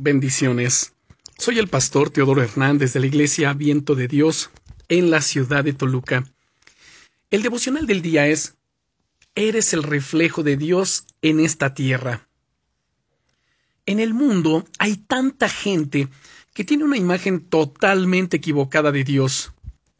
Bendiciones. 0.00 0.92
Soy 1.38 1.58
el 1.58 1.66
pastor 1.66 2.10
Teodoro 2.10 2.40
Hernández 2.40 2.92
de 2.92 3.00
la 3.00 3.06
Iglesia 3.06 3.52
Viento 3.52 3.96
de 3.96 4.06
Dios 4.06 4.48
en 4.88 5.10
la 5.10 5.20
ciudad 5.20 5.64
de 5.64 5.72
Toluca. 5.72 6.22
El 7.32 7.42
devocional 7.42 7.88
del 7.88 8.00
día 8.00 8.28
es 8.28 8.54
Eres 9.34 9.72
el 9.72 9.82
reflejo 9.82 10.44
de 10.44 10.56
Dios 10.56 11.04
en 11.20 11.40
esta 11.40 11.74
tierra. 11.74 12.28
En 13.86 13.98
el 13.98 14.14
mundo 14.14 14.64
hay 14.78 14.98
tanta 14.98 15.48
gente 15.48 16.06
que 16.54 16.62
tiene 16.62 16.84
una 16.84 16.96
imagen 16.96 17.40
totalmente 17.40 18.36
equivocada 18.36 18.92
de 18.92 19.02
Dios. 19.02 19.52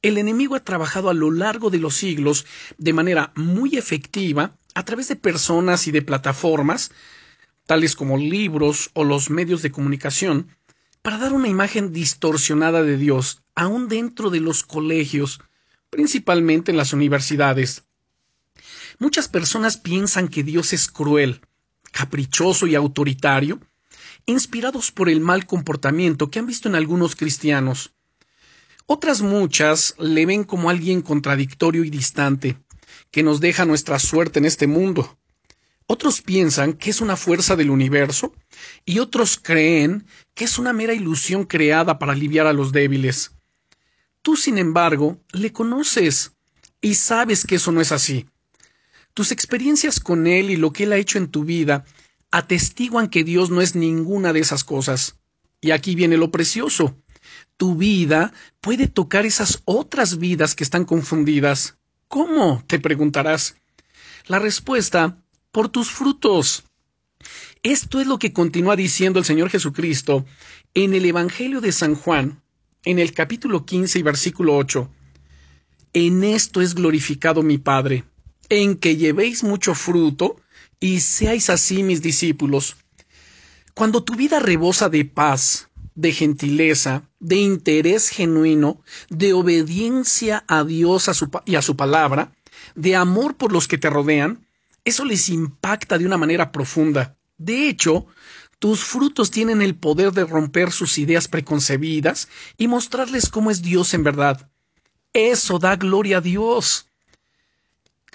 El 0.00 0.16
enemigo 0.16 0.54
ha 0.54 0.64
trabajado 0.64 1.10
a 1.10 1.14
lo 1.14 1.30
largo 1.30 1.68
de 1.68 1.80
los 1.80 1.94
siglos 1.96 2.46
de 2.78 2.94
manera 2.94 3.30
muy 3.36 3.76
efectiva 3.76 4.56
a 4.74 4.86
través 4.86 5.08
de 5.08 5.16
personas 5.16 5.86
y 5.86 5.90
de 5.90 6.00
plataformas, 6.00 6.92
tales 7.66 7.96
como 7.96 8.16
libros 8.16 8.90
o 8.94 9.04
los 9.04 9.30
medios 9.30 9.62
de 9.62 9.70
comunicación, 9.70 10.48
para 11.02 11.18
dar 11.18 11.32
una 11.32 11.48
imagen 11.48 11.92
distorsionada 11.92 12.82
de 12.82 12.96
Dios, 12.96 13.42
aún 13.54 13.88
dentro 13.88 14.30
de 14.30 14.40
los 14.40 14.62
colegios, 14.62 15.40
principalmente 15.90 16.70
en 16.70 16.76
las 16.76 16.92
universidades. 16.92 17.84
Muchas 18.98 19.28
personas 19.28 19.76
piensan 19.76 20.28
que 20.28 20.44
Dios 20.44 20.72
es 20.72 20.88
cruel, 20.88 21.40
caprichoso 21.90 22.66
y 22.66 22.74
autoritario, 22.74 23.60
inspirados 24.26 24.92
por 24.92 25.08
el 25.08 25.20
mal 25.20 25.46
comportamiento 25.46 26.30
que 26.30 26.38
han 26.38 26.46
visto 26.46 26.68
en 26.68 26.76
algunos 26.76 27.16
cristianos. 27.16 27.92
Otras 28.86 29.22
muchas 29.22 29.94
le 29.98 30.26
ven 30.26 30.44
como 30.44 30.70
alguien 30.70 31.02
contradictorio 31.02 31.84
y 31.84 31.90
distante, 31.90 32.58
que 33.10 33.22
nos 33.22 33.40
deja 33.40 33.64
nuestra 33.64 33.98
suerte 33.98 34.38
en 34.38 34.44
este 34.44 34.66
mundo. 34.66 35.18
Otros 35.86 36.22
piensan 36.22 36.74
que 36.74 36.90
es 36.90 37.00
una 37.00 37.16
fuerza 37.16 37.56
del 37.56 37.70
universo 37.70 38.34
y 38.84 38.98
otros 38.98 39.38
creen 39.42 40.06
que 40.34 40.44
es 40.44 40.58
una 40.58 40.72
mera 40.72 40.94
ilusión 40.94 41.44
creada 41.44 41.98
para 41.98 42.12
aliviar 42.12 42.46
a 42.46 42.52
los 42.52 42.72
débiles. 42.72 43.32
Tú, 44.22 44.36
sin 44.36 44.58
embargo, 44.58 45.20
le 45.32 45.52
conoces 45.52 46.32
y 46.80 46.94
sabes 46.94 47.44
que 47.44 47.56
eso 47.56 47.72
no 47.72 47.80
es 47.80 47.92
así. 47.92 48.26
Tus 49.14 49.32
experiencias 49.32 50.00
con 50.00 50.26
él 50.26 50.50
y 50.50 50.56
lo 50.56 50.72
que 50.72 50.84
él 50.84 50.92
ha 50.92 50.96
hecho 50.96 51.18
en 51.18 51.28
tu 51.28 51.44
vida 51.44 51.84
atestiguan 52.30 53.08
que 53.08 53.24
Dios 53.24 53.50
no 53.50 53.60
es 53.60 53.74
ninguna 53.74 54.32
de 54.32 54.40
esas 54.40 54.64
cosas. 54.64 55.16
Y 55.60 55.70
aquí 55.70 55.94
viene 55.94 56.16
lo 56.16 56.30
precioso. 56.30 56.96
Tu 57.56 57.76
vida 57.76 58.32
puede 58.60 58.88
tocar 58.88 59.26
esas 59.26 59.62
otras 59.64 60.18
vidas 60.18 60.54
que 60.54 60.64
están 60.64 60.84
confundidas. 60.84 61.76
¿Cómo? 62.08 62.64
te 62.66 62.78
preguntarás. 62.78 63.56
La 64.26 64.38
respuesta, 64.38 65.21
por 65.52 65.68
tus 65.68 65.90
frutos. 65.90 66.64
Esto 67.62 68.00
es 68.00 68.06
lo 68.06 68.18
que 68.18 68.32
continúa 68.32 68.74
diciendo 68.74 69.18
el 69.18 69.24
Señor 69.24 69.50
Jesucristo 69.50 70.24
en 70.74 70.94
el 70.94 71.04
Evangelio 71.04 71.60
de 71.60 71.70
San 71.70 71.94
Juan, 71.94 72.42
en 72.84 72.98
el 72.98 73.12
capítulo 73.12 73.64
15 73.64 74.00
y 74.00 74.02
versículo 74.02 74.56
8. 74.56 74.90
En 75.92 76.24
esto 76.24 76.62
es 76.62 76.74
glorificado 76.74 77.42
mi 77.42 77.58
Padre, 77.58 78.04
en 78.48 78.76
que 78.76 78.96
llevéis 78.96 79.44
mucho 79.44 79.74
fruto 79.74 80.36
y 80.80 81.00
seáis 81.00 81.50
así 81.50 81.82
mis 81.82 82.02
discípulos. 82.02 82.76
Cuando 83.74 84.02
tu 84.02 84.16
vida 84.16 84.40
rebosa 84.40 84.88
de 84.88 85.04
paz, 85.04 85.68
de 85.94 86.12
gentileza, 86.12 87.08
de 87.20 87.36
interés 87.36 88.08
genuino, 88.08 88.82
de 89.10 89.34
obediencia 89.34 90.44
a 90.48 90.64
Dios 90.64 91.10
y 91.44 91.54
a 91.54 91.62
su 91.62 91.76
palabra, 91.76 92.32
de 92.74 92.96
amor 92.96 93.36
por 93.36 93.52
los 93.52 93.68
que 93.68 93.78
te 93.78 93.90
rodean, 93.90 94.46
eso 94.84 95.04
les 95.04 95.28
impacta 95.28 95.98
de 95.98 96.06
una 96.06 96.16
manera 96.16 96.52
profunda. 96.52 97.16
De 97.38 97.68
hecho, 97.68 98.06
tus 98.58 98.84
frutos 98.84 99.30
tienen 99.30 99.62
el 99.62 99.74
poder 99.74 100.12
de 100.12 100.24
romper 100.24 100.70
sus 100.70 100.98
ideas 100.98 101.28
preconcebidas 101.28 102.28
y 102.56 102.68
mostrarles 102.68 103.28
cómo 103.28 103.50
es 103.50 103.62
Dios 103.62 103.94
en 103.94 104.04
verdad. 104.04 104.50
Eso 105.12 105.58
da 105.58 105.76
gloria 105.76 106.18
a 106.18 106.20
Dios. 106.20 106.86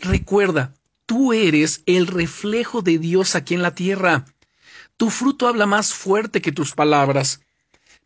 Recuerda, 0.00 0.74
tú 1.06 1.32
eres 1.32 1.82
el 1.86 2.06
reflejo 2.06 2.82
de 2.82 2.98
Dios 2.98 3.34
aquí 3.34 3.54
en 3.54 3.62
la 3.62 3.74
tierra. 3.74 4.26
Tu 4.96 5.10
fruto 5.10 5.48
habla 5.48 5.66
más 5.66 5.92
fuerte 5.92 6.40
que 6.40 6.52
tus 6.52 6.74
palabras. 6.74 7.40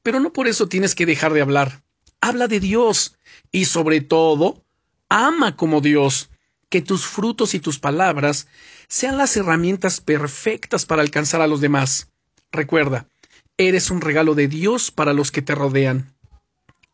Pero 0.02 0.20
no 0.20 0.32
por 0.32 0.48
eso 0.48 0.68
tienes 0.68 0.94
que 0.94 1.06
dejar 1.06 1.32
de 1.32 1.42
hablar. 1.42 1.82
Habla 2.20 2.48
de 2.48 2.60
Dios 2.60 3.16
y 3.52 3.66
sobre 3.66 4.00
todo, 4.00 4.64
ama 5.08 5.56
como 5.56 5.80
Dios. 5.80 6.30
Que 6.68 6.82
tus 6.82 7.06
frutos 7.06 7.54
y 7.54 7.60
tus 7.60 7.78
palabras 7.78 8.46
sean 8.88 9.16
las 9.16 9.36
herramientas 9.36 10.00
perfectas 10.00 10.86
para 10.86 11.02
alcanzar 11.02 11.40
a 11.40 11.46
los 11.46 11.60
demás. 11.60 12.08
Recuerda, 12.52 13.08
eres 13.56 13.90
un 13.90 14.00
regalo 14.00 14.34
de 14.34 14.48
Dios 14.48 14.90
para 14.90 15.12
los 15.12 15.30
que 15.30 15.42
te 15.42 15.54
rodean. 15.54 16.14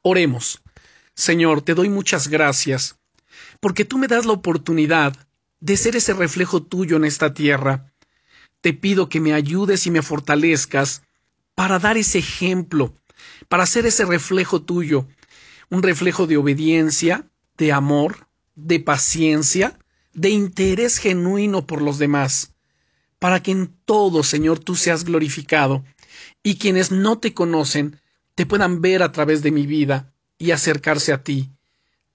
Oremos. 0.02 0.62
Señor, 1.14 1.62
te 1.62 1.74
doy 1.74 1.88
muchas 1.88 2.28
gracias, 2.28 2.98
porque 3.60 3.84
tú 3.84 3.98
me 3.98 4.08
das 4.08 4.26
la 4.26 4.32
oportunidad 4.32 5.14
de 5.60 5.76
ser 5.76 5.96
ese 5.96 6.12
reflejo 6.12 6.62
tuyo 6.62 6.96
en 6.96 7.04
esta 7.04 7.34
tierra. 7.34 7.92
Te 8.60 8.72
pido 8.72 9.08
que 9.08 9.20
me 9.20 9.32
ayudes 9.32 9.86
y 9.86 9.90
me 9.90 10.02
fortalezcas 10.02 11.02
para 11.54 11.78
dar 11.78 11.96
ese 11.96 12.18
ejemplo, 12.18 12.94
para 13.48 13.66
ser 13.66 13.86
ese 13.86 14.04
reflejo 14.04 14.62
tuyo, 14.62 15.06
un 15.70 15.82
reflejo 15.82 16.26
de 16.26 16.36
obediencia, 16.36 17.28
de 17.56 17.72
amor, 17.72 18.26
de 18.54 18.80
paciencia, 18.80 19.78
de 20.12 20.30
interés 20.30 20.98
genuino 20.98 21.66
por 21.66 21.82
los 21.82 21.98
demás, 21.98 22.54
para 23.18 23.42
que 23.42 23.50
en 23.50 23.74
todo, 23.84 24.22
Señor, 24.22 24.58
tú 24.58 24.76
seas 24.76 25.04
glorificado, 25.04 25.84
y 26.42 26.56
quienes 26.56 26.90
no 26.90 27.18
te 27.18 27.34
conocen 27.34 28.00
te 28.34 28.46
puedan 28.46 28.80
ver 28.80 29.02
a 29.02 29.12
través 29.12 29.42
de 29.42 29.50
mi 29.50 29.66
vida 29.66 30.12
y 30.38 30.50
acercarse 30.50 31.12
a 31.12 31.22
ti. 31.22 31.50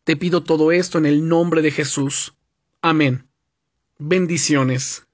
Te 0.03 0.15
pido 0.15 0.43
todo 0.43 0.71
esto 0.71 0.97
en 0.97 1.05
el 1.05 1.27
nombre 1.27 1.61
de 1.61 1.71
Jesús. 1.71 2.35
Amén. 2.81 3.27
Bendiciones. 3.97 5.08